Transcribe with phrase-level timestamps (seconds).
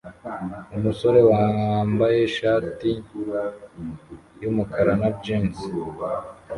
[0.75, 2.89] Umusore wambaye ishati
[4.41, 5.59] yumukara na jans